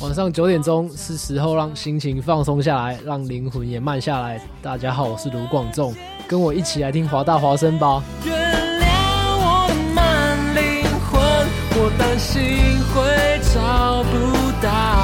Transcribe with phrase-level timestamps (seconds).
[0.00, 4.40] 晚上九点钟是时候让心情放松下来，让灵魂也慢下来。
[4.62, 5.94] 大家好，我是卢广仲，
[6.28, 8.02] 跟我一起来听华大华声吧。
[8.24, 8.34] 原
[8.80, 8.86] 谅
[9.38, 11.20] 我的慢灵魂，
[11.76, 12.42] 我担心
[12.92, 13.02] 会
[13.52, 14.12] 找不
[14.62, 15.03] 到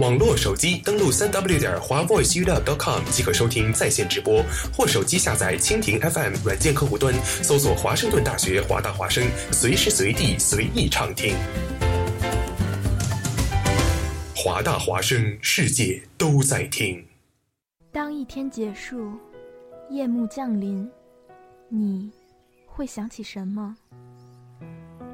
[0.00, 4.42] 网络手机登录三 w 点华 voiceuw.com 即可收听在线直播，
[4.74, 9.22] 或手机下载蜻蜓 FM 软件客户端，搜索华盛顿大学华大华声，
[9.52, 11.36] 随时随地随意畅听。
[14.34, 17.04] 华大华声，世界都在听。
[17.92, 19.12] 当一天结束，
[19.90, 20.90] 夜幕降临，
[21.68, 22.10] 你
[22.64, 23.76] 会想起什么？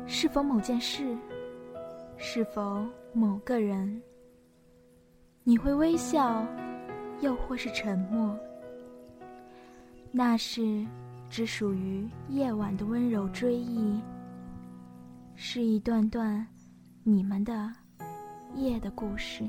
[0.07, 1.03] 是否某件事？
[2.17, 4.01] 是否某个人？
[5.49, 6.45] 你会微笑，
[7.21, 8.37] 又或是沉默？
[10.11, 10.85] 那是
[11.31, 14.01] 只属于夜晚的温柔追忆，
[15.37, 16.45] 是一段段
[17.05, 17.73] 你们的
[18.57, 19.49] 夜的故事。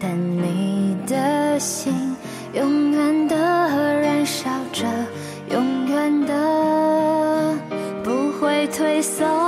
[0.00, 1.92] 但你的心
[2.52, 3.36] 永远的
[4.00, 4.86] 燃烧着
[5.50, 7.54] 永远的
[8.04, 9.47] 不会退缩。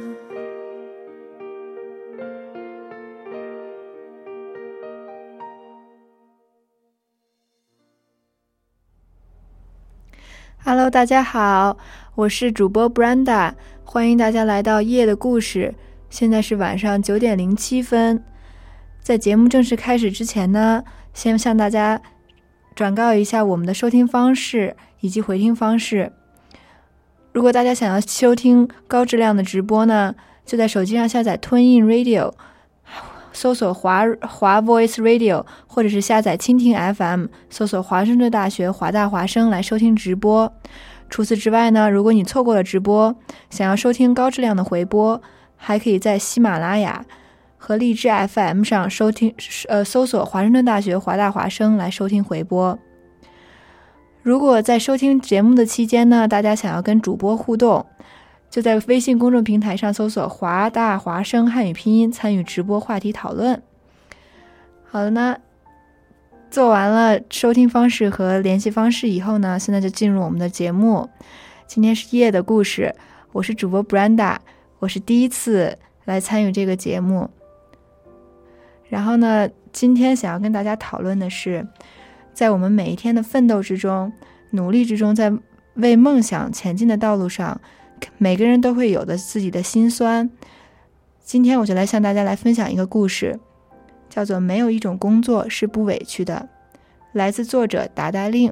[10.63, 11.75] Hello，大家好，
[12.13, 13.53] 我是主播 Brenda，
[13.83, 15.73] 欢迎大家来到夜的故事。
[16.07, 18.23] 现在是晚上九点零七分，
[19.01, 20.83] 在节目正式开始之前呢，
[21.15, 21.99] 先向大家
[22.75, 26.13] 转告一下我们的收听方式以及回听方式。
[27.33, 30.13] 如果大家想要收听高质量的直播呢，
[30.45, 32.33] 就在手机上下载 TuneIn Radio。
[33.33, 40.51] 搜索华华 Voice Radio，或者是下载蜻蜓 FM，搜索华盛顿大学华大华声来收听直播。
[41.09, 43.15] 除此之外呢，如果你错过了直播，
[43.49, 45.21] 想要收听高质量的回播，
[45.55, 47.05] 还可以在喜马拉雅
[47.57, 49.33] 和荔枝 FM 上收听，
[49.67, 52.79] 呃，搜索华盛顿大学华大华声来收听回播。
[54.23, 57.85] 如果在收听节目的期间呢，大家想要跟主播互动。
[58.51, 63.63] 就在微信公众平台上搜索“华大华声汉语拼音”，参与直播话题讨论。
[64.83, 65.39] 好了，那
[66.49, 71.09] 做完了收听方式和联系方式以后呢，现在就进入我们的节目。
[71.65, 72.93] 今天是夜的故事，
[73.31, 74.35] 我是主播 Brenda，
[74.79, 77.29] 我是第一次来参与这个节目。
[78.89, 81.65] 然后呢，今天想要跟大家讨论的是，
[82.33, 84.11] 在我们每一天的奋斗之中、
[84.49, 85.31] 努力之中，在
[85.75, 87.61] 为梦想前进的道路上。
[88.17, 90.29] 每个人都会有的自己的心酸。
[91.23, 93.39] 今天我就来向大家来分享一个故事，
[94.09, 96.49] 叫做《没有一种工作是不委屈的》，
[97.13, 98.51] 来自作者达达令。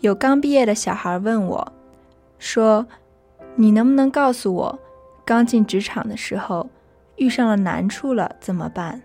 [0.00, 1.72] 有刚毕业的小孩问我，
[2.38, 2.86] 说
[3.56, 4.78] ：“你能不能告诉我，
[5.24, 6.70] 刚进职场的时候
[7.16, 9.02] 遇上了难处了怎么办？”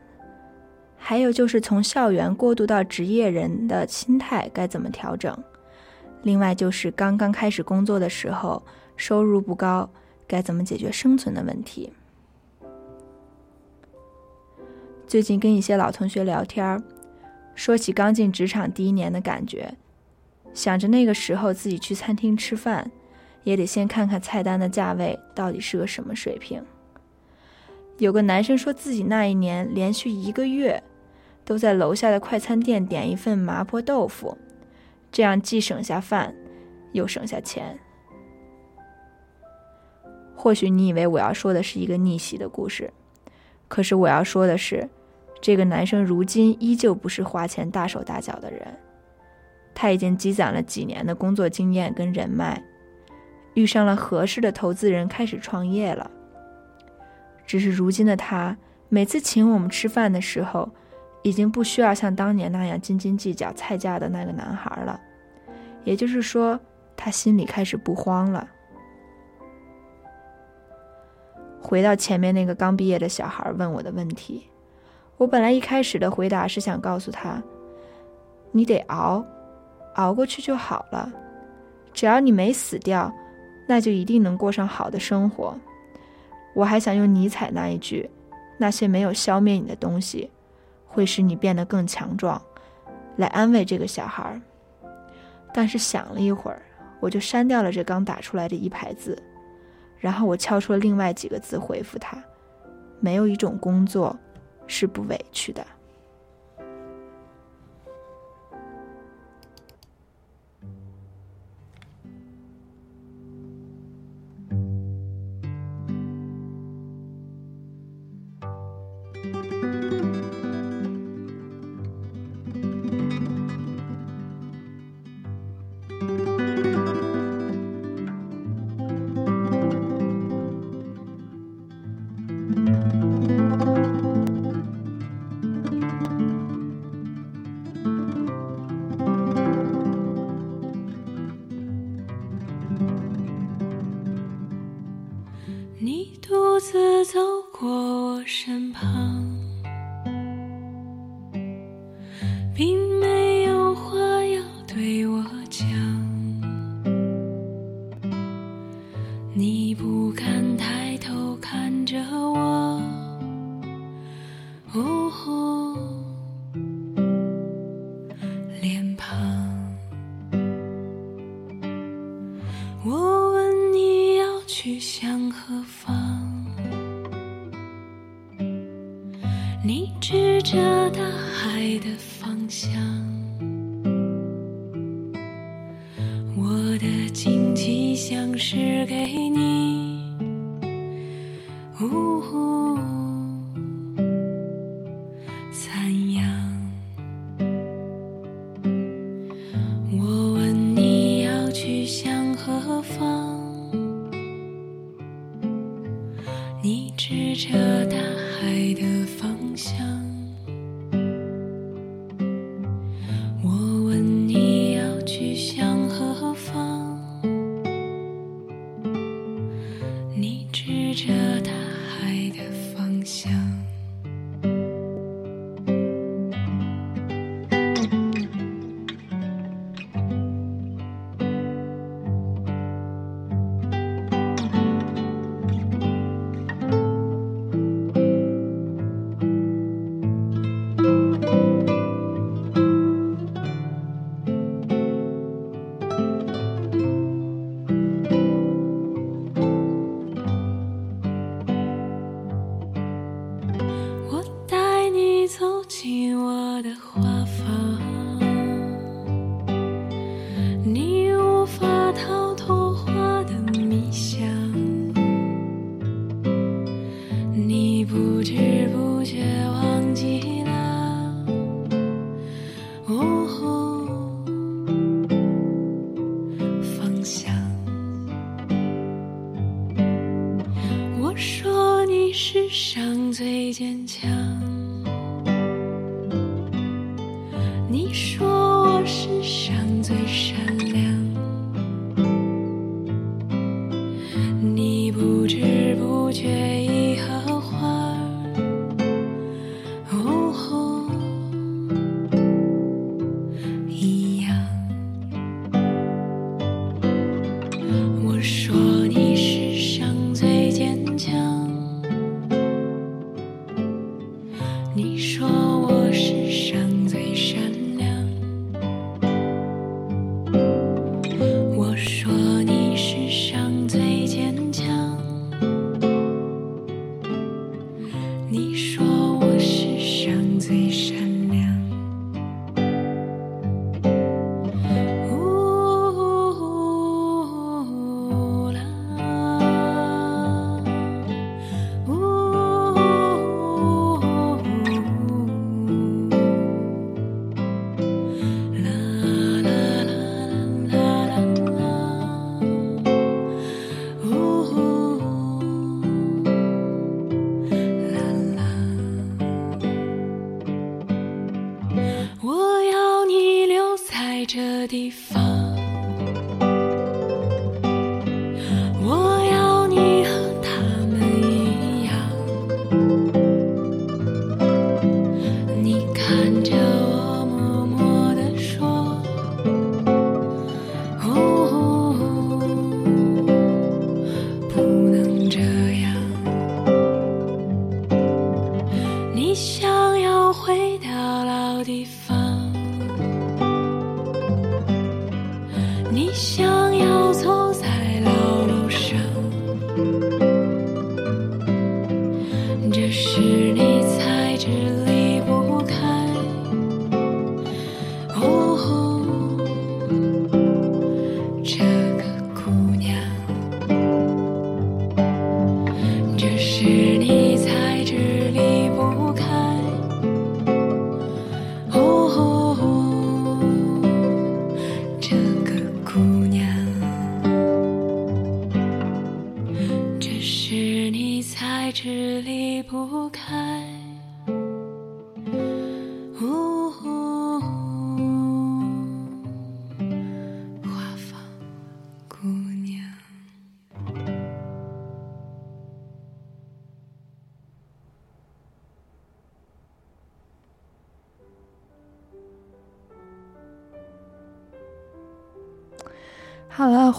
[1.05, 5.37] 还有就是从校园过渡到职业人的心态该怎么调整？
[6.21, 8.63] 另外就是刚刚开始工作的时候，
[8.95, 9.89] 收入不高，
[10.25, 11.91] 该怎么解决生存的问题？
[15.05, 16.81] 最近跟一些老同学聊天，
[17.53, 19.75] 说起刚进职场第一年的感觉，
[20.53, 22.89] 想着那个时候自己去餐厅吃饭，
[23.43, 26.63] 也得先看看菜单的价位到底是个什么水平。
[27.97, 30.81] 有个男生说自己那一年连续一个月。
[31.45, 34.37] 都在楼下的快餐店点一份麻婆豆腐，
[35.11, 36.33] 这样既省下饭，
[36.91, 37.77] 又省下钱。
[40.35, 42.91] 或许你以为我要说的是一个逆袭的故事，
[43.67, 44.89] 可是我要说的是，
[45.41, 48.77] 这个男生如今依旧不是花钱大手大脚的人，
[49.73, 52.61] 他已经积攒了几年的工作经验跟人脉，
[53.53, 56.09] 遇上了合适的投资人，开始创业了。
[57.45, 58.57] 只是如今的他，
[58.89, 60.69] 每次请我们吃饭的时候，
[61.23, 64.99] 已经不需要像当年那样斤斤计较菜价的那个男孩了。
[65.83, 66.59] 也就是说，
[66.95, 68.47] 他心里开始不慌了。
[71.61, 74.49] 回到前面那个刚毕业的小孩问我的问题，
[75.17, 77.41] 我本来一开始的回答是想告诉他
[78.51, 79.25] ：“你得熬，
[79.95, 81.11] 熬过去就好了。
[81.93, 83.11] 只要你没死掉，
[83.67, 85.57] 那就一定能过上好的生活。”
[86.53, 88.09] 我还想用尼采那一句
[88.59, 90.29] ：“那些没有消灭你的东西，
[90.93, 92.41] 会使你变得更强壮。”
[93.17, 94.41] 来安慰这个小孩儿。
[95.53, 96.61] 但是想了一会儿，
[96.99, 99.21] 我就删掉了这刚打出来的一排字，
[99.99, 102.17] 然后我敲出了另外几个字回复他
[103.01, 104.17] ：“没有一种工作
[104.65, 105.65] 是不委屈的。”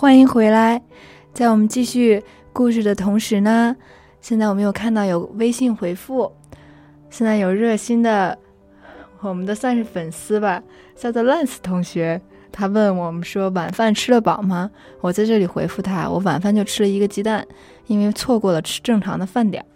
[0.05, 0.83] 欢迎回来。
[1.33, 3.75] 在我们继续故事的同时呢，
[4.21, 6.31] 现在我们又看到有微信回复，
[7.09, 8.39] 现在有热心的
[9.21, 10.63] 我们的算是粉丝吧，
[10.95, 12.21] 叫做 Lance 同学，
[12.53, 14.71] 他问我们说晚饭吃得饱吗？
[15.01, 17.47] 我在这里回复他，我晚饭就吃了一个鸡蛋，
[17.87, 19.67] 因为错过了吃正常的饭点儿。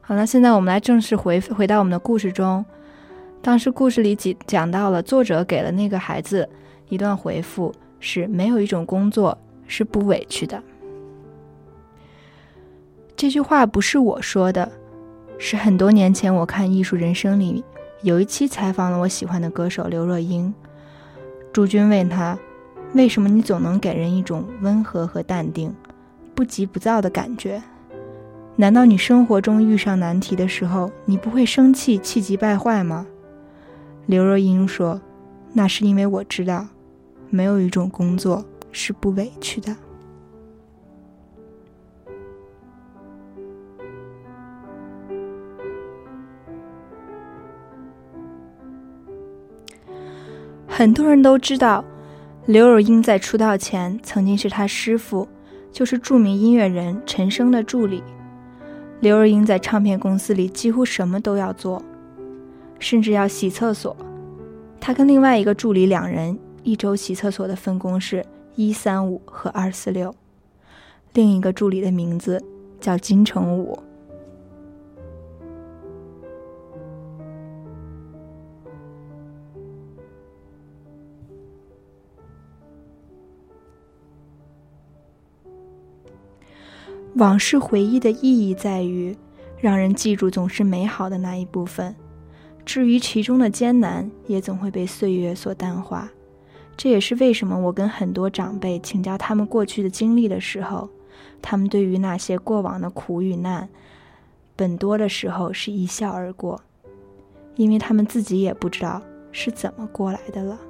[0.00, 2.64] 好了，现在我们来正式回回到我们的故事中。
[3.42, 6.48] 当时故事里讲讲到了，作者给了那个孩子
[6.88, 10.62] 一段回复，是没有一种工作是不委屈的。
[13.16, 14.70] 这句话不是我说的，
[15.38, 17.64] 是很多年前我看《艺术人生》里
[18.02, 20.52] 有一期采访了我喜欢的歌手刘若英。
[21.52, 22.38] 朱军问他
[22.92, 25.74] ：“为什么你总能给人一种温和和淡定、
[26.34, 27.62] 不急不躁的感觉？
[28.56, 33.06] 难道你生活中遇上难题的时候，你不会生气、气急败坏吗？”
[34.04, 35.00] 刘若英说
[35.54, 36.66] ：“那是因为我知道，
[37.30, 39.74] 没有一种工作是不委屈的。”
[50.68, 51.82] 很多人都知道，
[52.44, 55.26] 刘若英在出道前曾经是她师傅，
[55.72, 58.02] 就是著名音乐人陈升的助理。
[59.00, 61.82] 刘若英在唱片公司里几乎什么都要做，
[62.78, 63.96] 甚至要洗厕所。
[64.78, 68.26] 她跟另外一个助理两人一周洗厕所的分工是
[68.56, 70.12] 一三五和二四六，
[71.14, 72.44] 另一个助理的名字
[72.80, 73.78] 叫金城武。
[87.14, 89.16] 往事回忆的意义在于，
[89.60, 91.94] 让人记住总是美好的那一部分。
[92.64, 96.10] 至于其中的艰难，也总会被岁月所淡化。
[96.76, 100.90] 这也是为什么我跟很多长辈请教他们过去的经历的时候，
[101.40, 103.68] 他们对于那些过往的苦与难，
[104.54, 106.60] 本多的时候是一笑而过，
[107.54, 109.00] 因为他们自己也不知道
[109.32, 110.60] 是怎么过来的了。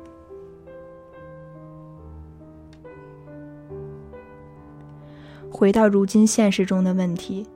[5.51, 7.47] 回到如今现实中的问题，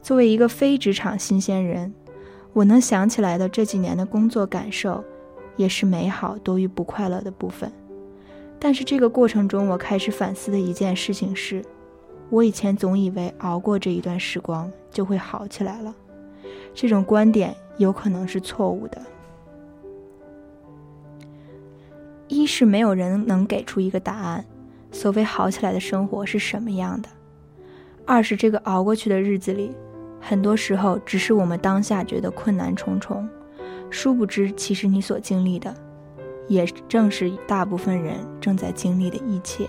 [0.00, 1.92] 作为一个非职场新鲜人，
[2.52, 5.02] 我能想起来的这几年的工作感受，
[5.56, 7.72] 也是美好多于不快乐的部分。
[8.58, 11.64] 但是这个过程中，我开始反思的一件事情是，
[12.30, 15.94] 我以前总以为熬过这一段时光就会好起来了，
[16.74, 19.00] 这种观点有可能是错误的。
[22.28, 24.44] 一是没有人能给出一个答案，
[24.90, 27.08] 所谓好起来的生活是什么样的。
[28.04, 29.70] 二是这个熬过去的日子里，
[30.20, 33.28] 很多时候只是我们当下觉得困难重重，
[33.90, 35.72] 殊不知其实你所经历的，
[36.48, 39.68] 也正是大部分人正在经历的一切。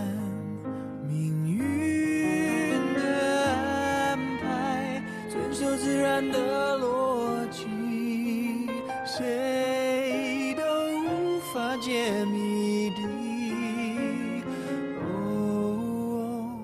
[5.77, 7.65] 自然的逻辑，
[9.05, 14.43] 谁都无法解谜底。
[14.99, 16.59] 哦，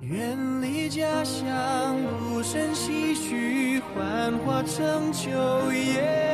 [0.00, 5.30] 远离家乡，不胜唏嘘，幻化成秋
[5.72, 6.33] 叶，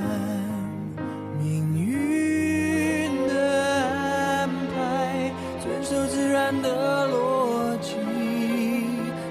[6.59, 7.95] 的逻辑，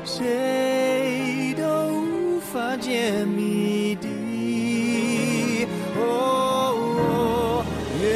[0.04, 5.66] 谁都无法解谜底。
[5.96, 7.64] 哦，
[8.00, 8.06] 远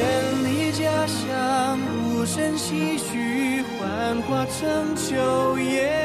[0.44, 6.03] 离家乡，无声唏嘘，幻化成秋叶，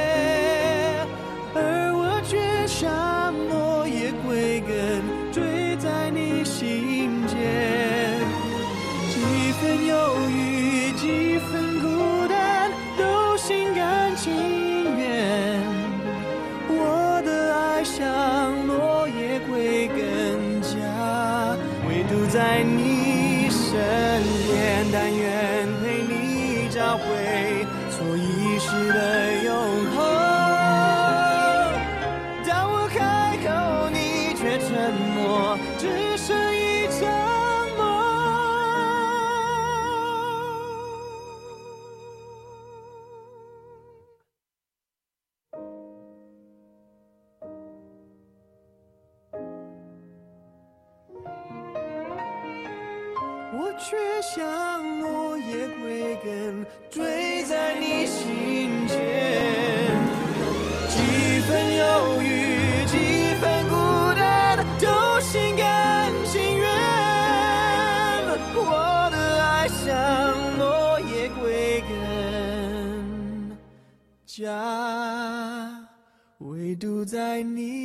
[77.09, 77.78] 在你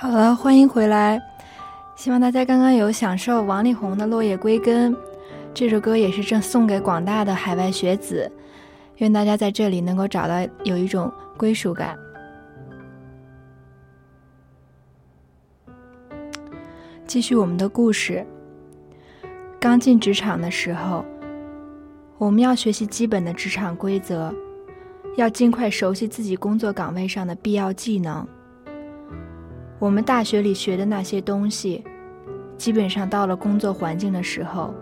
[0.00, 1.20] 好了，欢迎回来。
[1.94, 4.94] 希望大家刚刚有享受王力宏的《落叶归根》。
[5.52, 8.32] 这首歌也是正送给广大的海外学子，
[8.96, 11.94] 愿大家在这里能够找到有一种归属感。
[17.06, 18.26] 继续我们的故事。
[19.60, 21.04] 刚进职场的时候，
[22.16, 24.34] 我们要学习基本的职场规则，
[25.18, 28.26] 要尽快熟悉自己工作岗位上的必要技能。
[29.80, 31.82] 我们大学里学的那些东西，
[32.58, 34.74] 基本上到了工作环境的时候，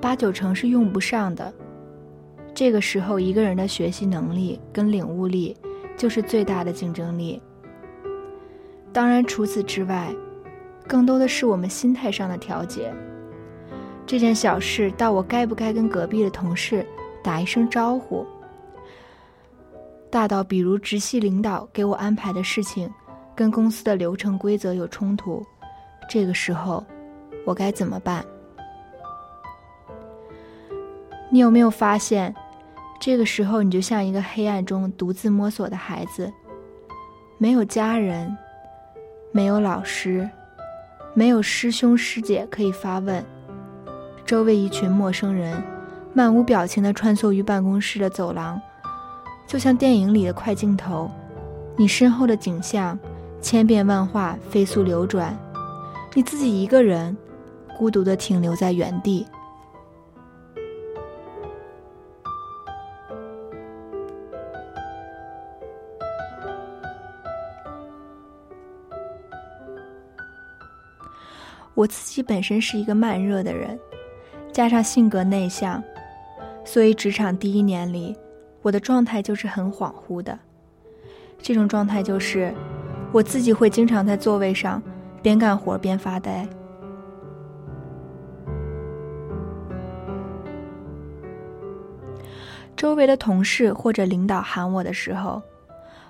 [0.00, 1.52] 八九成是用不上的。
[2.54, 5.54] 这个时候，一个人的学习能力跟领悟力
[5.96, 7.40] 就是最大的竞争力。
[8.90, 10.12] 当然，除此之外。
[10.86, 12.90] 更多的是我们心态上的调节。
[14.06, 16.86] 这件小事，到我该不该跟隔壁的同事
[17.22, 18.26] 打一声招呼？
[20.08, 22.90] 大到比如直系领导给我安排的事情，
[23.38, 25.46] 跟公司的流程规则有冲突，
[26.10, 26.84] 这个时候，
[27.46, 28.24] 我该怎么办？
[31.30, 32.34] 你有没有发现，
[32.98, 36.32] 这个时候你就像一个黑暗中独自摸索的孩子，
[37.38, 38.36] 没有家人，
[39.30, 40.28] 没有老师。
[41.14, 43.24] 没有师兄师姐可以发问，
[44.26, 45.62] 周围一群陌生人，
[46.12, 48.60] 漫无表情地穿梭于办公室的走廊，
[49.46, 51.08] 就像电影里的快镜头。
[51.76, 52.98] 你身后的景象，
[53.40, 55.36] 千变万化，飞速流转，
[56.14, 57.16] 你自己一个人，
[57.78, 59.26] 孤独的停留在原地。
[71.74, 73.78] 我自己本身是一个慢热的人，
[74.52, 75.80] 加上性格内向，
[76.64, 78.16] 所以职场第一年里，
[78.62, 80.36] 我的状态就是很恍惚的。
[81.40, 82.52] 这种状态就是，
[83.12, 84.82] 我自己会经常在座位上
[85.22, 86.46] 边干活边发呆。
[92.76, 95.42] 周围的同事或者领导喊我的时候，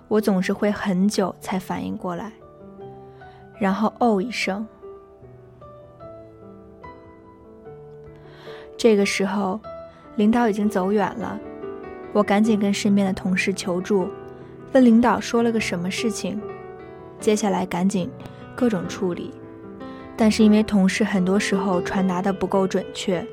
[0.06, 2.30] 我总是会很久才反应过来，
[3.58, 4.66] 然后哦一声。
[8.76, 9.58] 这个时候，
[10.16, 11.40] 领导已经走远了，
[12.12, 14.08] 我赶紧跟身边的同事求助，
[14.72, 16.38] 问领导说了个什么事情，
[17.20, 18.11] 接下来赶紧
[18.54, 19.33] 各种处理。
[20.16, 23.24] 但是因为同事很多时候传达的不够准确，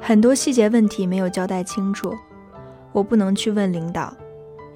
[0.00, 2.12] 很多细节问题没有交代清楚，
[2.90, 4.12] 我不能去问领导，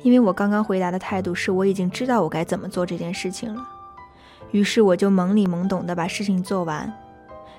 [0.03, 3.69] 因为我刚刚回答的态度是我已经知道我该怎么做这件事情了，
[4.53, 6.93] 于是我就懵里懵懂的把事情做完。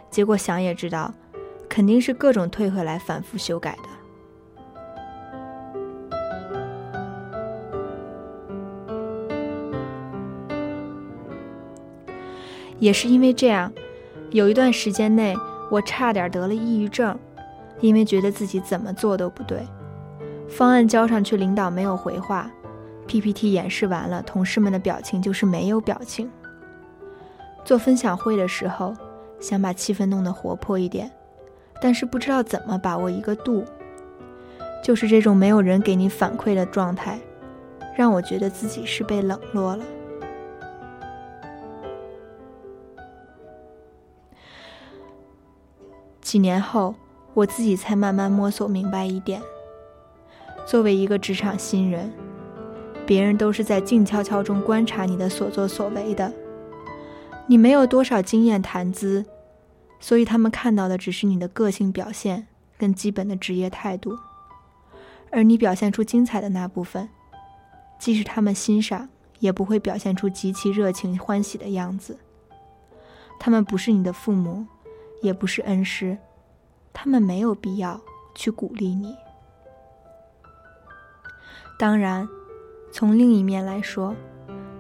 [0.10, 1.14] 结果想也知道，
[1.68, 3.99] 肯定是各种退回来反复修改的。
[12.80, 13.72] 也是因为这样，
[14.32, 15.36] 有一段时间内，
[15.70, 17.18] 我差点得了抑郁症，
[17.82, 19.60] 因为觉得自己怎么做都不对。
[20.48, 22.50] 方案交上去，领导没有回话
[23.08, 26.30] ；PPT 演示完了，同事们的表情就是没有表情。
[27.64, 28.96] 做分享会的时候。
[29.42, 31.10] 想把气氛弄得活泼一点，
[31.82, 33.64] 但是不知道怎么把握一个度。
[34.84, 37.18] 就是这种没有人给你反馈的状态，
[37.96, 39.86] 让我觉得自己是被冷落了。
[46.30, 46.94] 几年后，
[47.34, 49.42] 我自己才慢慢摸索明白一点：
[50.64, 52.14] 作为一个职场新人，
[53.04, 56.32] 别人都是在静悄悄中观察你的所作所为的。
[57.48, 59.26] 你没有多少经验谈资，
[60.00, 62.46] 所以他们看到的只是你的个性表现
[62.78, 64.16] 跟基本的职业态度，
[65.32, 67.10] 而你表现出精彩的那部分，
[67.98, 72.20] 即使他们欣赏，也不会表现出极其热情欢喜的样子。
[73.40, 74.68] 他们不是你的父母，
[75.22, 76.18] 也不是恩师，
[76.94, 78.00] 他们没有必要
[78.36, 79.16] 去鼓励你。
[81.78, 82.28] 当然，
[82.92, 84.16] 从另一面来说，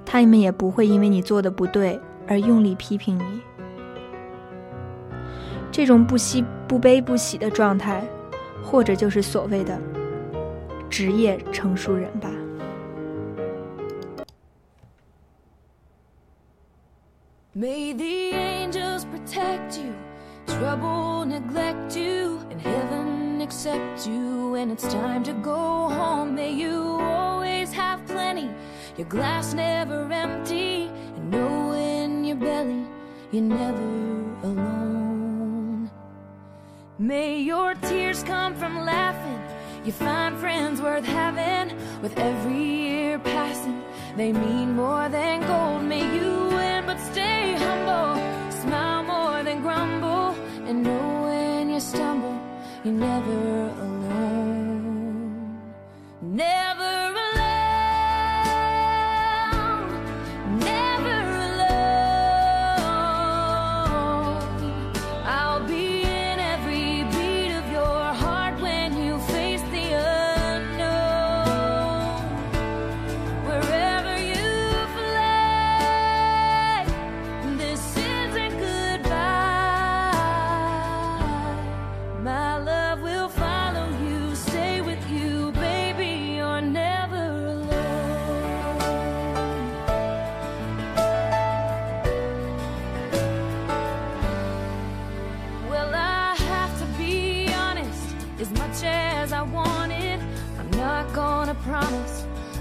[0.05, 1.99] 他们也不会因为你做的不对。
[2.31, 3.41] 而用力批评你，
[5.71, 8.07] 这种不喜不悲不喜的状态，
[8.63, 9.81] 或者就是所谓的
[10.91, 12.29] 职业成熟人吧。
[20.57, 24.51] Trouble neglect you, and heaven accept you.
[24.51, 28.49] When it's time to go home, may you always have plenty.
[28.97, 32.85] Your glass never empty, and know in your belly
[33.31, 33.89] you're never
[34.43, 35.89] alone.
[36.97, 39.39] May your tears come from laughing.
[39.85, 41.77] You find friends worth having.
[42.01, 43.81] With every year passing,
[44.17, 45.83] they mean more than gold.
[45.83, 48.28] May you win, but stay humble
[49.61, 50.35] grumble
[50.67, 52.37] and know when you stumble,
[52.83, 55.59] you're never alone.
[56.21, 56.68] Never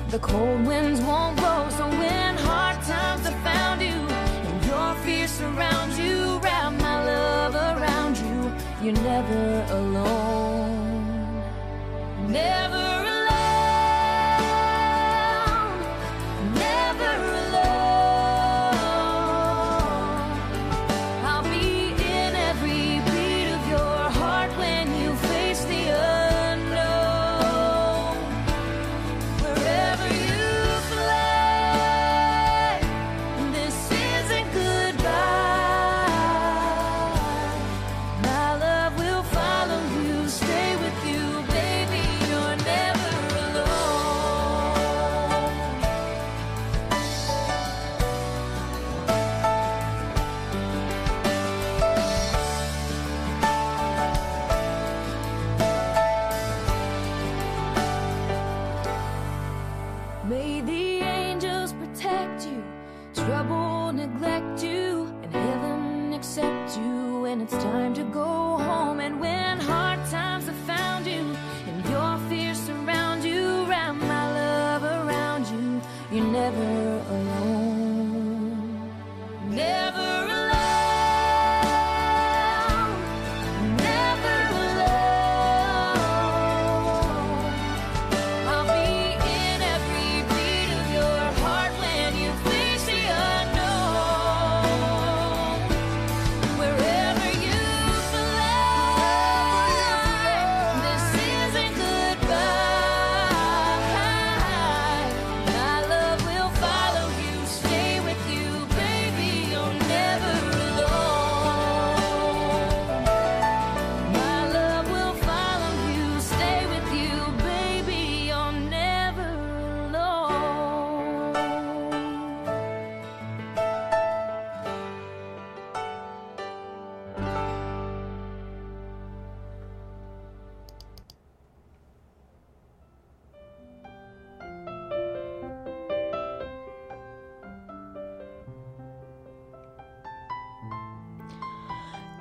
[0.08, 1.47] the cold winds won't blow.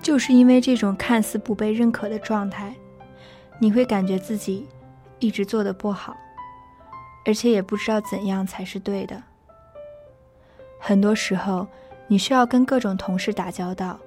[0.08, 2.74] 就是因为这种看似不被认可的状态，
[3.60, 4.66] 你会感觉自己
[5.20, 6.16] 一直做的不好，
[7.26, 9.22] 而且也不知道怎样才是对的。
[10.80, 11.68] 很多时候，
[12.08, 14.00] 你需要跟各种同事打交道，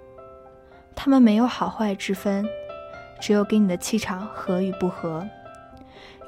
[0.97, 2.49] 他们没有好坏之分，
[3.21, 5.29] 只有跟你的气场合与不合。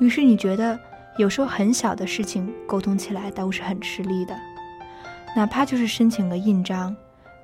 [0.01, 0.79] 于是你觉得
[1.17, 4.37] 有时候很小的事情沟通起来都是很吃力的，
[5.35, 6.95] 哪怕就是申请个印章，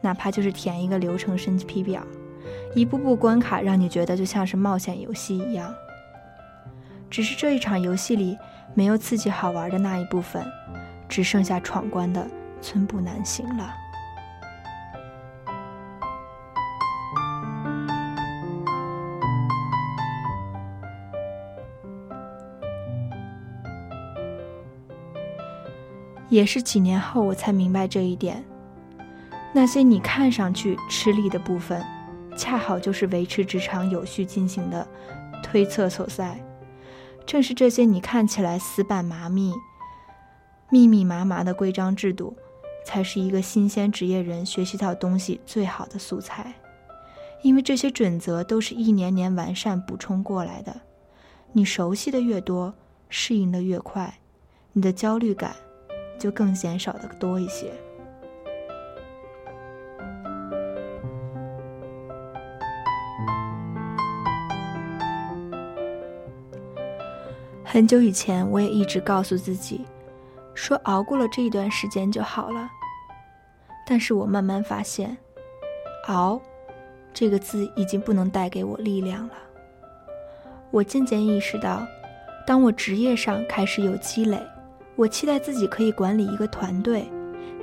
[0.00, 2.02] 哪怕就是填一个流程审批表，
[2.74, 5.74] 一步步关卡让你觉得就像是冒险游戏一样。
[7.10, 8.38] 只是这一场游戏里
[8.74, 10.44] 没有刺激好玩的那一部分，
[11.08, 12.26] 只剩下闯关的
[12.60, 13.74] 寸步难行了。
[26.28, 28.44] 也是几年后我才明白这一点。
[29.52, 31.84] 那些你看上去吃力的部分，
[32.36, 34.86] 恰好就是维持职场有序进行的
[35.42, 36.38] 推测所在。
[37.26, 39.52] 正是这些你看起来死板麻密、
[40.70, 42.36] 密密麻麻的规章制度，
[42.84, 46.54] 才是一个新鲜职业人学习到东西最好的素材。
[47.42, 50.80] 因为这些准则都是一年年完善补充过来的。
[51.52, 52.74] 你熟悉的越多，
[53.08, 54.18] 适应的越快，
[54.72, 55.54] 你的焦虑感
[56.18, 57.72] 就更减少的多一些。
[67.70, 69.84] 很久以前，我也一直告诉自己，
[70.54, 72.66] 说熬过了这一段时间就好了。
[73.86, 75.14] 但是我慢慢发现
[76.08, 76.40] ，“熬”
[77.12, 79.34] 这个字已经不能带给我力量了。
[80.70, 81.86] 我渐渐意识到，
[82.46, 84.40] 当我职业上开始有积累，
[84.96, 87.06] 我期待自己可以管理一个团队，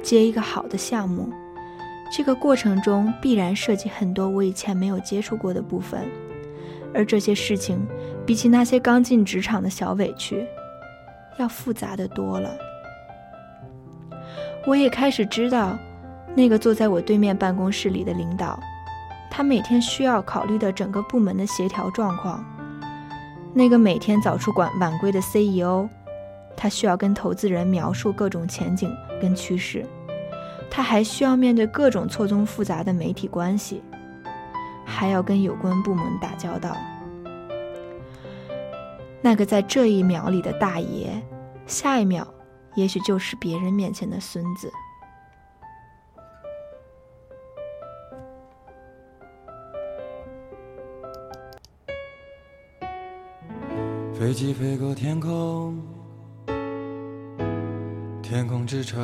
[0.04, 1.34] 接一个好的项目。
[2.16, 6.08] 这个过程中必然涉及很多我以前没有接触过的部分，
[6.96, 7.86] 而这些事情
[8.26, 10.48] 比起那些刚进职场的小委屈，
[11.38, 12.50] 要复杂的多了。
[14.66, 15.78] 我也开始知道，
[16.34, 18.60] 那个坐在我对面办公室里的领导，
[19.30, 22.40] 他每天需要考虑的整个部门的协调状况；
[23.54, 25.88] 那个每天早出晚晚归的 CEO，
[26.56, 28.90] 他需要跟投资人描述各种前景
[29.22, 29.86] 跟趋势。
[30.72, 33.84] 他还需要面对各种错综复杂的媒体关系，
[34.86, 36.78] 还要跟有关部门打交道。
[39.22, 41.22] 那个在这一秒里的大爷，
[41.66, 42.28] 下一秒
[42.76, 44.72] 也许就是别人面前的孙子。
[54.14, 55.78] 飞机飞过天空，
[58.24, 59.00] 天空之城，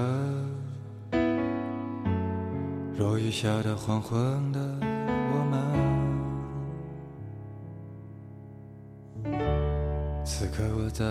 [2.98, 5.61] 落雨下的黄昏的我们，
[10.42, 11.06] 此刻我在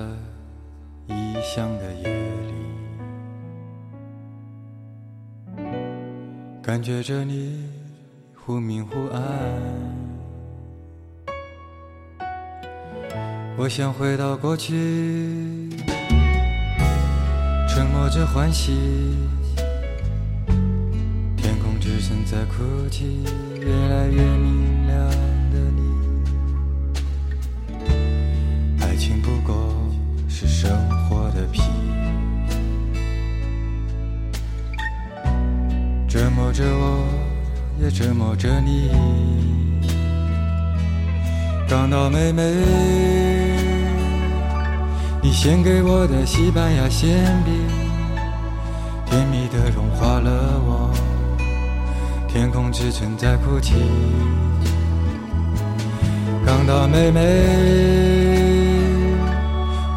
[1.07, 2.09] 异乡的夜
[2.49, 2.53] 里，
[6.61, 7.65] 感觉着你
[8.35, 9.23] 忽明忽暗。
[13.57, 15.71] 我想回到过去，
[17.69, 19.17] 沉默着欢喜。
[21.37, 23.23] 天空之城在哭泣，
[23.61, 25.09] 越来越明亮
[30.43, 31.61] 是生活的皮，
[36.09, 37.07] 折磨着我，
[37.79, 38.91] 也折磨着你。
[41.69, 42.43] 港岛妹妹。
[45.23, 47.53] 你献给我的西班牙馅饼，
[49.05, 50.91] 甜蜜的融化了我。
[52.27, 53.75] 天空之城在哭泣，
[56.47, 57.21] 港岛妹妹，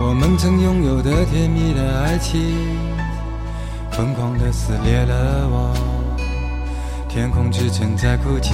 [0.06, 2.78] 我们曾拥有的甜蜜的爱情，
[3.91, 5.74] 疯狂的撕裂了我。
[7.08, 8.54] 天空之城在哭泣。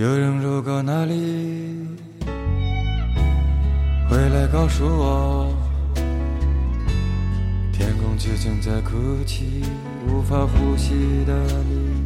[0.00, 1.14] 有人路过那里，
[4.08, 5.54] 回来告诉我，
[7.70, 9.62] 天空之城在哭泣，
[10.08, 10.94] 无法呼吸
[11.26, 11.34] 的
[11.68, 12.00] 你。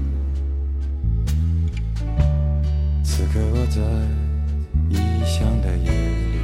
[3.05, 3.81] 此刻我在
[4.91, 5.93] 异乡的夜
[6.33, 6.41] 里，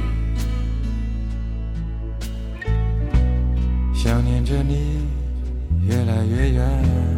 [3.93, 5.05] 想念着你，
[5.85, 7.10] 越来越远。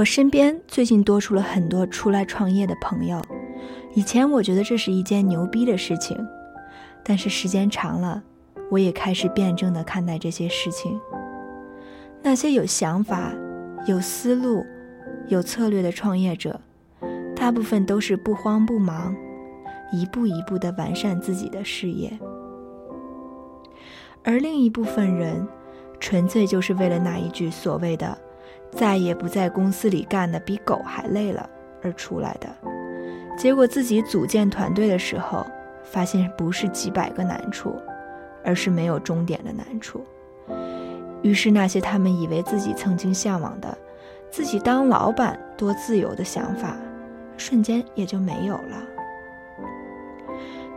[0.00, 3.20] 我身边最近多出了很多出来创业的朋友，
[3.92, 6.16] 以前我觉得这是一件牛逼的事情，
[7.04, 8.22] 但是时间长了，
[8.70, 10.98] 我也开始辩证的看待这些事情。
[12.22, 13.34] 那些有想法、
[13.84, 14.64] 有思路、
[15.28, 16.58] 有策略的创业者，
[17.36, 19.14] 大部分都是不慌不忙，
[19.92, 22.10] 一步一步的完善自己的事业，
[24.24, 25.46] 而另一部分人，
[25.98, 28.16] 纯粹就是为了那一句所谓的。
[28.72, 31.48] 再也不在公司里干的比狗还累了
[31.82, 32.48] 而出来的，
[33.36, 35.46] 结果自己组建团队的时候，
[35.82, 37.74] 发现不是几百个难处，
[38.44, 40.04] 而是没有终点的难处。
[41.22, 43.76] 于是那些他们以为自己曾经向往的，
[44.30, 46.76] 自己当老板多自由的想法，
[47.36, 48.82] 瞬间也就没有了。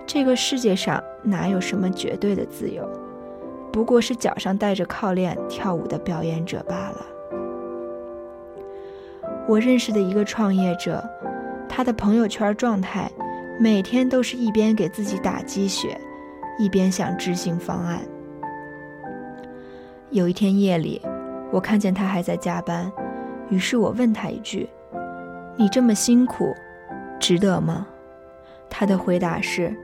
[0.05, 2.87] 这个世界上哪有什么绝对的自由，
[3.71, 7.05] 不过是脚上带着铐链跳舞的表演者罢了。
[9.47, 11.03] 我认识的一个创业者，
[11.67, 13.11] 他的朋友圈状态
[13.59, 15.99] 每天都是一边给自己打鸡血，
[16.57, 17.99] 一边想执行方案。
[20.11, 21.01] 有一天夜里，
[21.51, 22.89] 我看见他还在加班，
[23.49, 24.69] 于是我问他一句
[25.57, 26.55] ：“你这么辛苦，
[27.19, 27.85] 值得吗？”
[28.69, 29.75] 他的回答是：“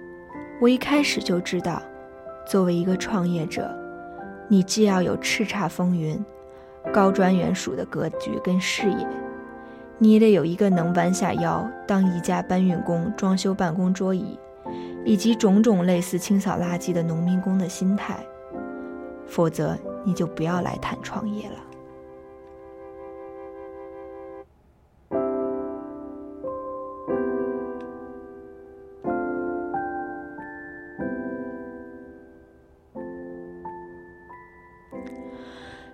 [0.61, 1.81] 我一开始就知道，
[2.47, 3.69] 作为一个创业者，
[4.47, 6.17] 你既要有叱咤风云、
[6.93, 9.07] 高瞻远瞩的格局跟视野，
[9.99, 14.39] 你也得有一个能弯下腰当宜家搬运工、装修办公桌椅，
[15.05, 18.17] 以及种种类似清扫垃圾的农民工的心态，
[19.27, 21.57] 否则。”你就不要来谈创业了。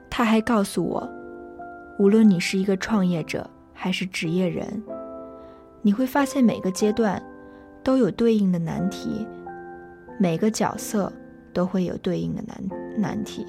[0.08, 1.10] 他还告诉我，
[1.97, 4.82] 无论你是一个创业者还是职业人，
[5.82, 7.21] 你会发现每个阶段
[7.84, 9.28] 都有对应的难题，
[10.17, 11.11] 每个角色
[11.53, 12.57] 都会有对应的难
[12.97, 13.45] 难题。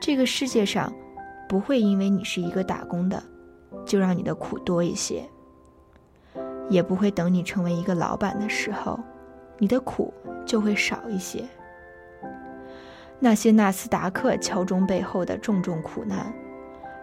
[0.00, 0.90] 这个世界上，
[1.48, 3.22] 不会因为你是一个打工的，
[3.84, 5.24] 就让你的苦多一些；
[6.70, 8.98] 也不会等你成为一个老板的时候，
[9.58, 10.14] 你的苦
[10.46, 11.44] 就会少一些。
[13.18, 16.32] 那些纳斯达克敲钟背后的重重苦难，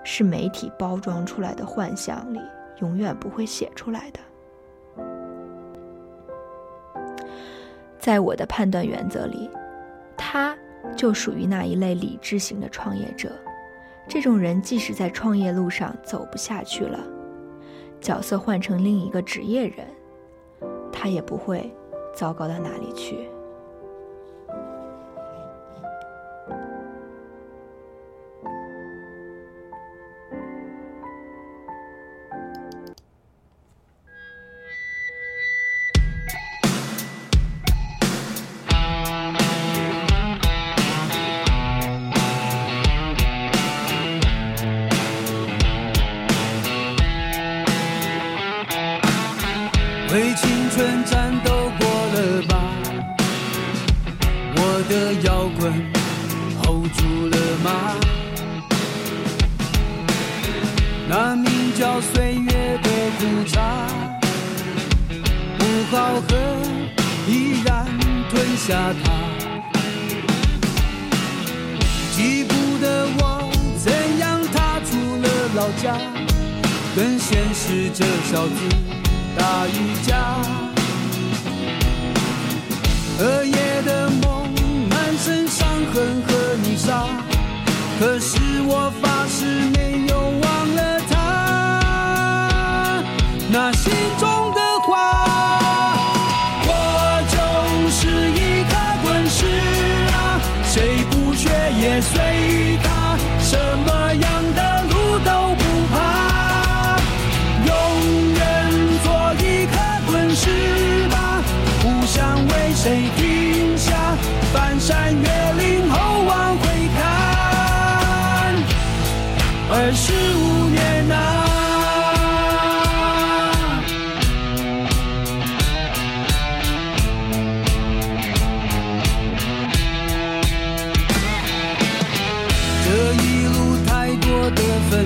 [0.06, 2.40] 是媒体包装出来的幻想里
[2.80, 4.20] 永远不会写出来的。
[8.00, 9.50] 在我的判断原则里，
[10.16, 10.56] 他。
[10.96, 13.32] 就属于那一类理智型的创业者，
[14.08, 17.00] 这种人即使在创业路上走不下去了，
[18.00, 19.88] 角色换成另一个职业人，
[20.92, 21.76] 他也不会
[22.14, 23.28] 糟糕到哪里去。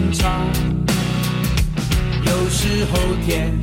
[0.10, 0.43] 的分岔，
[2.26, 3.53] 有时候甜，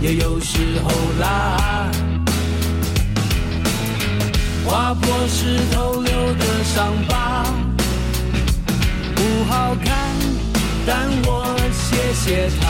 [0.00, 0.90] 也有时候
[1.20, 1.90] 辣。
[4.64, 7.44] 划破石头留的伤疤，
[9.14, 9.94] 不好看，
[10.86, 12.66] 但我谢谢他。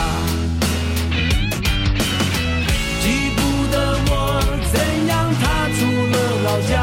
[3.01, 3.75] 记不得
[4.09, 4.13] 我
[4.71, 4.75] 怎
[5.07, 5.79] 样踏出
[6.13, 6.15] 了
[6.45, 6.81] 老家，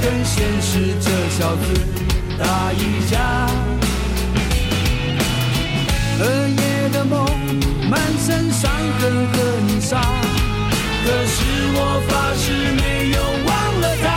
[0.00, 1.62] 跟现实这小子
[2.38, 3.14] 打一架。
[6.18, 7.24] 和夜的梦，
[7.90, 9.36] 满身伤痕和
[9.66, 10.00] 泥沙，
[11.04, 11.36] 可是
[11.74, 12.42] 我发誓
[12.80, 13.52] 没有忘。
[13.80, 14.13] 了他？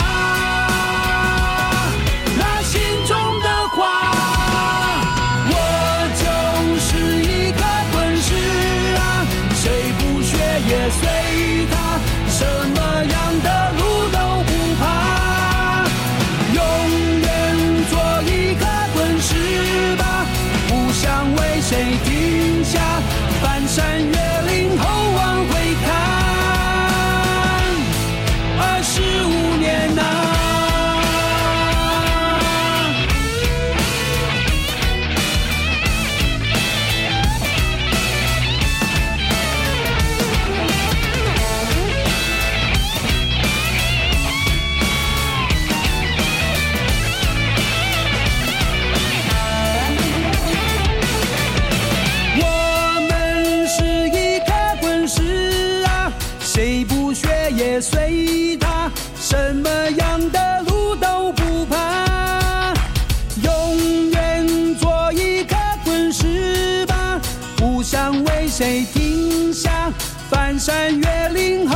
[68.58, 69.94] 谁停下。
[70.32, 71.76] 翻山越岭后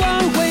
[0.00, 0.45] 往回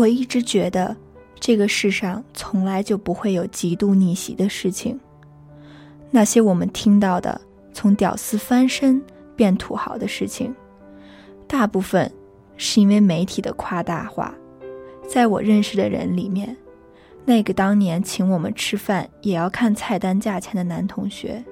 [0.00, 0.96] 我一直觉得，
[1.38, 4.98] 这个世上从来就不会有极度逆袭的事情。
[6.10, 7.38] 那些我们听到的
[7.74, 9.02] 从屌丝翻身
[9.36, 10.54] 变土豪的事情，
[11.46, 12.10] 大部分
[12.56, 14.34] 是因为媒体的夸大化。
[15.06, 16.56] 在我认识的人里面，
[17.26, 21.44] 那个当年请我们吃饭也要看菜单价钱的男同学，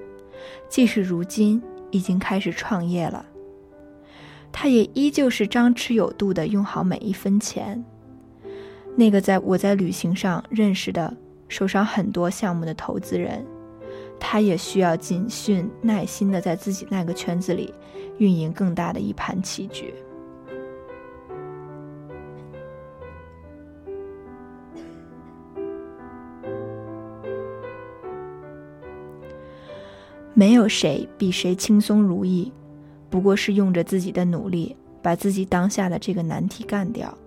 [0.67, 3.23] 即使如今已经开始创业了，
[4.51, 7.85] 他也依旧是张弛有度的用好每一分钱。
[8.99, 11.15] 那个在我在旅行上认识的
[11.47, 13.45] 手上很多项目的投资人，
[14.19, 17.73] 他也需要谨慎耐心的在自己那个圈子里
[18.17, 19.93] 运营更大的一盘棋局。
[30.33, 32.51] 没有谁比谁轻松如意，
[33.09, 37.17] 不过是用着自己的努力，把自己当下的这个难题干掉。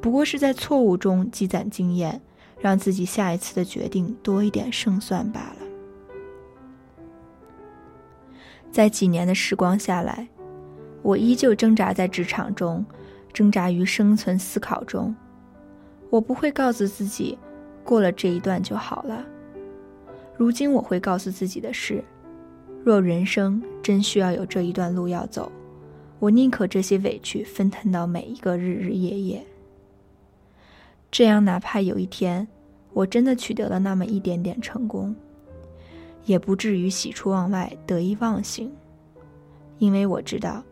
[0.00, 2.20] 不过是在错误中积攒经验，
[2.60, 5.56] 让自己下一次的决定多一点胜算罢了。
[8.70, 10.28] 在几年的时光下来，
[11.02, 12.84] 我依旧挣扎在职场中，
[13.32, 15.14] 挣扎于生存思考中。
[16.10, 17.36] 我不会告诉自己，
[17.82, 19.24] 过了这一段就好了。
[20.36, 22.04] 如今我会告诉自己的是，
[22.84, 25.50] 若人生真需要有这一段路要走，
[26.18, 29.46] 我宁可这些委屈分摊到每一个日日夜夜。
[31.10, 32.46] 这样，哪怕有一天
[32.92, 35.14] 我真的取得了那么一点点成功，
[36.24, 38.70] 也不至于喜出望外、得意忘形，
[39.78, 40.62] 因为我知道，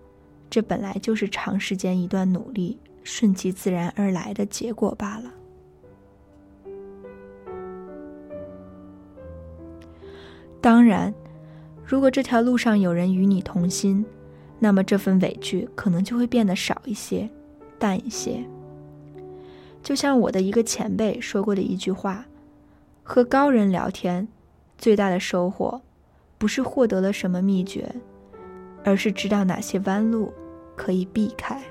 [0.51, 5.31] 这本来就是长时间一段努力顺其自然而来的结果罢了。
[10.61, 11.13] 当然，
[11.85, 14.05] 如果这条路上有人与你同心，
[14.59, 17.29] 那么这份委屈可能就会变得少一些、
[17.79, 18.43] 淡一些。
[19.85, 22.25] 就像我的一个前辈说过的一句话
[23.05, 24.27] ：“和高人聊天，
[24.79, 25.83] 最大的收获，
[26.39, 27.95] 不是获得了什么秘诀，
[28.83, 30.33] 而是知道哪些弯路
[30.75, 31.63] 可以避开。”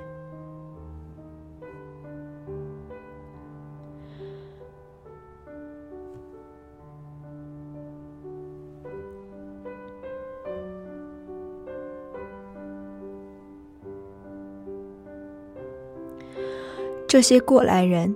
[17.13, 18.11] 这些过来人，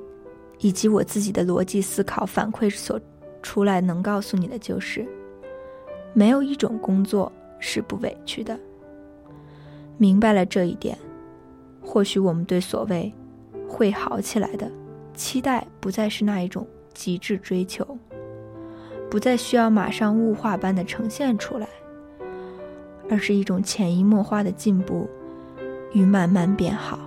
[0.57, 2.99] 以及我自己的逻辑思考反馈所
[3.43, 5.07] 出来，能告诉你的就是，
[6.13, 8.59] 没有一种工作是不委屈的。
[9.99, 10.97] 明白了这一点，
[11.79, 13.13] 或许我们对所谓
[13.69, 14.67] 会好起来的
[15.13, 17.85] 期待，不再是那一种极致追求，
[19.11, 21.67] 不再需要马上物化般的呈现出来，
[23.11, 25.07] 而是一种潜移默化的进步
[25.93, 27.06] 与慢慢变好。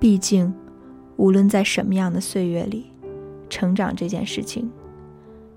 [0.00, 0.54] 毕竟，
[1.16, 2.92] 无论在什么样的岁月里，
[3.50, 4.70] 成长这件事情，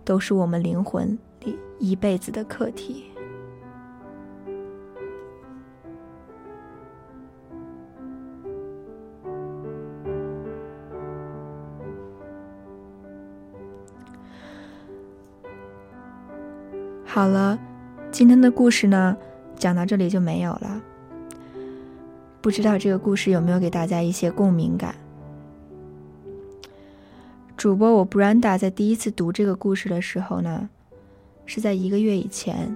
[0.04, 3.06] 都是我们灵魂里一辈子的课题。
[17.06, 17.60] 好了，
[18.10, 19.16] 今天的故事呢，
[19.56, 20.82] 讲到这里就没有了。
[22.42, 24.96] 不知道这个故事有没有给大家一些共鸣感？
[27.56, 30.68] 主播我 Branda 在第一次读这个故事的时候呢，
[31.46, 32.76] 是在一个月以前。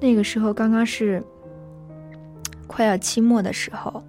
[0.00, 1.20] 那个时候刚刚是
[2.68, 4.04] 快要期末的时候，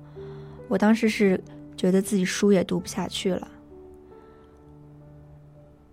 [0.68, 1.41] 我当时是
[1.76, 3.47] 觉得自己书也读不下去了，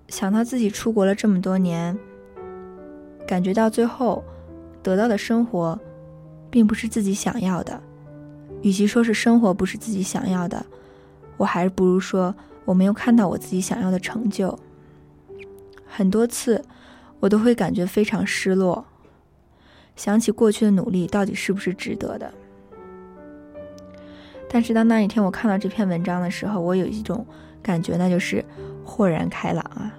[0.09, 1.99] 想到自己出国了这么多年，
[3.27, 4.23] 感觉到最后
[4.83, 5.79] 得到的生活
[6.53, 7.82] 并不是自己想要的，
[8.61, 10.64] 与其说是生活不是自己想要的，
[11.38, 12.32] 我还是不如说
[12.66, 14.57] 我没有看到我自己想要的成就。
[15.86, 16.62] 很多次
[17.20, 18.84] 我都会感觉非常失落。
[19.96, 22.32] 想起过去的努力到底是不是值得的？
[24.48, 27.26] 但是当那一天我看到这篇文章的时候，我有一种
[27.62, 28.44] 感觉，那就是
[28.84, 29.90] 豁然开朗啊。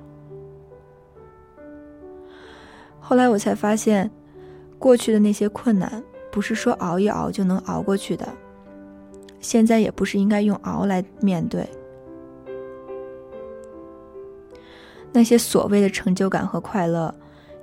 [3.00, 4.10] 后来我才发现，
[4.78, 6.04] 过去的那些困难
[6.34, 8.28] 不是说熬一熬就能熬过去的，
[9.40, 11.64] 现在也不是应该用熬来面对。
[15.12, 17.14] 那些所谓的成就感和快乐，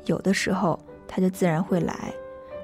[0.06, 2.14] 有的时候它就自然会来。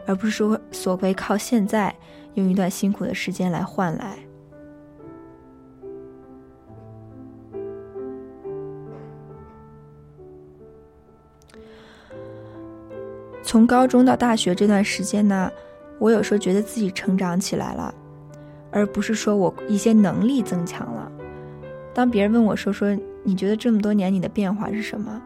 [0.07, 1.93] 而不是说所谓靠现在
[2.35, 4.17] 用一段辛苦的时间来换来。
[13.43, 15.51] 从高中到大学这段时间呢，
[15.99, 17.95] 我有时候觉得自己成长起来了，
[18.71, 21.11] 而不是说我一些能力增强了。
[21.95, 25.23] 当别人问我说说你觉得这么多年你的变化是什么，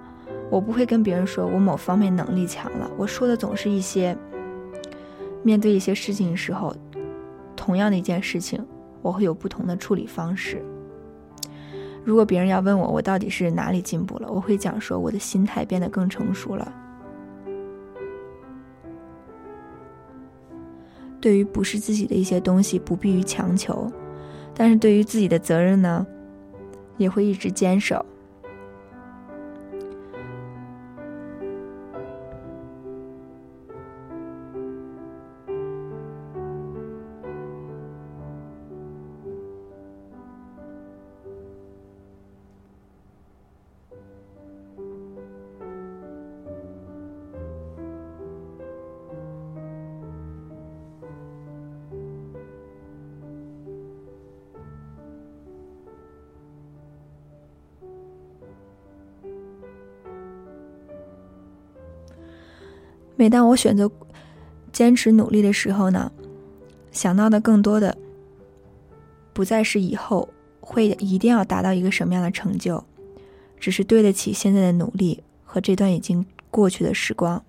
[0.50, 4.16] 我不会跟别人说我某方面能力强了，我说的总是一些。
[5.42, 6.76] 面对一些事情的时候，
[7.56, 8.62] 同样的一件事情，
[9.00, 10.62] 我会有不同的处理方式。
[12.04, 16.70] 如果别人要问我我到底是哪里进步了，我会讲说我的心态变得更成熟了。
[21.20, 23.90] 对于不是自己的一些东西，不必于强求；
[24.54, 26.06] 但是对于自己的责任呢，
[26.96, 28.04] 也会一直坚守。
[63.20, 63.90] 每当我选择
[64.72, 66.10] 坚持努力的时候呢，
[66.90, 67.94] 想到的更多的
[69.34, 70.26] 不再是以后
[70.58, 72.82] 会一定要达到一个什么样的成就，
[73.58, 77.44] 只是对得起现在的努力和这段已经过去的时光。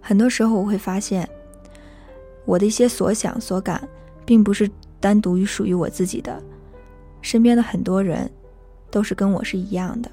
[0.00, 1.28] 很多时候我会发现，
[2.44, 3.88] 我的一些所想所感，
[4.26, 4.68] 并不是
[4.98, 6.42] 单独于属于我自己的，
[7.22, 8.28] 身边的很多人
[8.90, 10.10] 都是跟我是一样的。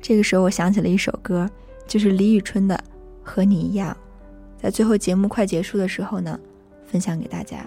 [0.00, 1.48] 这个时候，我想起了一首歌，
[1.86, 2.74] 就是李宇春的
[3.22, 3.96] 《和你一样》。
[4.62, 6.38] 在最后节目快结束的时候呢，
[6.84, 7.66] 分享给大家。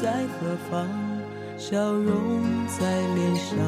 [0.00, 0.88] 在何方？
[1.58, 3.58] 笑容在脸上，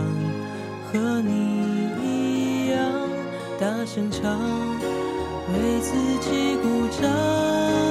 [0.90, 2.80] 和你一样
[3.60, 4.40] 大声唱，
[5.52, 7.81] 为自己鼓掌。